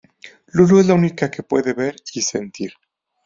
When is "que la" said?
1.29-1.47